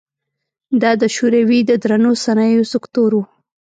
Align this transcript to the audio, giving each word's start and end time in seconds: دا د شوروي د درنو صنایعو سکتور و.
دا 0.81 0.91
د 1.01 1.03
شوروي 1.15 1.59
د 1.65 1.71
درنو 1.83 2.11
صنایعو 2.25 2.69
سکتور 2.73 3.11
و. 3.15 3.19